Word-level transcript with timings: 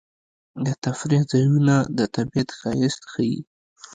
د 0.65 0.67
تفریح 0.83 1.21
ځایونه 1.31 1.75
د 1.97 1.99
طبیعت 2.15 2.49
ښایست 2.59 3.01
ښيي. 3.11 3.39